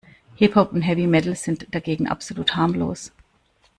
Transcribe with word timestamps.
Hip-Hop 0.37 0.73
und 0.73 0.81
Heavy 0.81 1.05
Metal 1.05 1.35
sind 1.35 1.67
dagegen 1.75 2.07
absolut 2.07 2.55
harmlos. 2.55 3.11